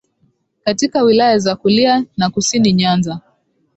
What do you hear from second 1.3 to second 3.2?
za Kulia na kusini Nyanza